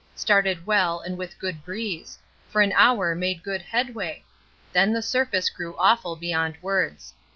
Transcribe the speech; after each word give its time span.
Started 0.15 0.65
well 0.65 0.99
and 0.99 1.15
with 1.15 1.37
good 1.37 1.63
breeze; 1.63 2.17
for 2.49 2.61
an 2.61 2.73
hour 2.75 3.13
made 3.13 3.43
good 3.43 3.61
headway; 3.61 4.23
then 4.73 4.93
the 4.93 5.03
surface 5.03 5.51
grew 5.51 5.77
awful 5.77 6.15
beyond 6.15 6.57
words. 6.63 7.13